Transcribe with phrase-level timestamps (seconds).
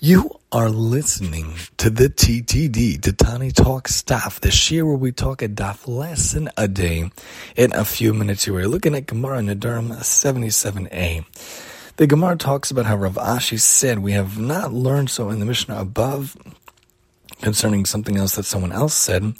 [0.00, 5.42] You are listening to the TTD, the Tani Talk Staff, This year where we talk
[5.42, 7.10] a daf lesson a day
[7.56, 8.46] in a few minutes.
[8.46, 11.24] You are looking at Gemara Nedarim 77a.
[11.96, 15.44] The Gemara talks about how Rav Ashi said, we have not learned so in the
[15.44, 16.36] Mishnah above,
[17.48, 19.32] concerning something else that someone else said,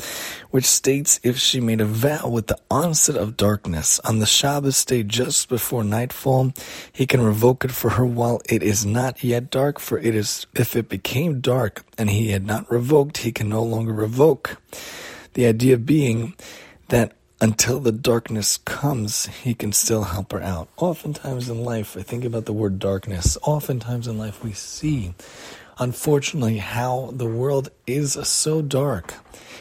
[0.51, 4.83] which states if she made a vow with the onset of darkness on the Shabbos
[4.83, 6.55] day just before nightfall,
[6.91, 10.47] he can revoke it for her while it is not yet dark, for it is
[10.55, 14.57] if it became dark and he had not revoked, he can no longer revoke.
[15.35, 16.33] The idea being
[16.89, 20.71] that until the darkness comes, he can still help her out.
[20.79, 23.37] Oftentimes in life, I think about the word darkness.
[23.43, 25.13] Oftentimes in life, we see
[25.79, 29.15] unfortunately, how the world is so dark,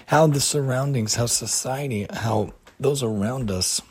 [0.07, 3.81] how the surroundings, how society, how those around us,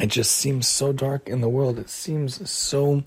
[0.00, 1.78] it just seems so dark in the world.
[1.78, 3.02] It seems so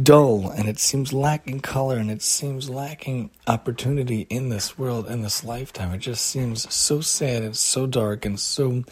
[0.00, 5.22] dull and it seems lacking color and it seems lacking opportunity in this world, in
[5.22, 5.92] this lifetime.
[5.92, 8.84] It just seems so sad and so dark and so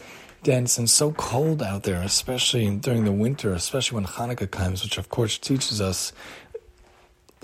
[0.43, 4.97] dense and so cold out there, especially during the winter, especially when Hanukkah comes, which
[4.97, 6.11] of course teaches us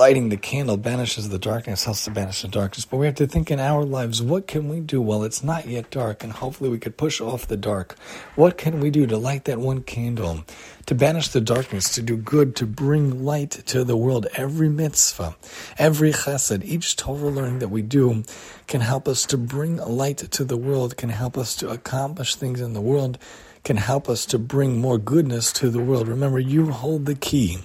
[0.04, 2.84] lighting the candle banishes the darkness, helps to banish the darkness.
[2.84, 5.66] But we have to think in our lives, what can we do while it's not
[5.66, 6.26] yet dark?
[6.26, 7.98] And hopefully we could push off the dark.
[8.36, 10.44] What can we do to light that one candle,
[10.88, 14.28] to banish the darkness, to do good, to bring light to the world?
[14.34, 15.38] Every mitzvah,
[15.78, 18.26] every chesed, each Torah learning that we do
[18.68, 22.60] can help us to bring light to the world, can help us to accomplish things
[22.60, 23.18] in the world,
[23.64, 26.10] can help us to bring more goodness to the world.
[26.10, 27.60] Remember, you hold the key.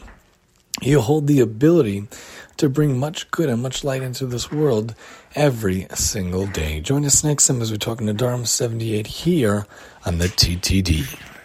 [0.80, 2.06] You hold the ability
[2.58, 4.94] to bring much good and much light into this world
[5.34, 6.80] every single day.
[6.80, 9.66] Join us next time as we talk Nedarim 78 here
[10.04, 11.37] on the TTD.